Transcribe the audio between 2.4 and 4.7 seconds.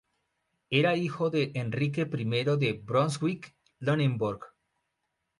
de Brunswick-Luneburgo.